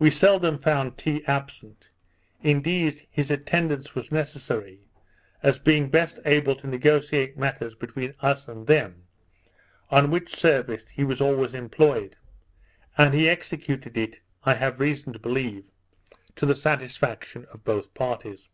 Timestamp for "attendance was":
3.30-4.10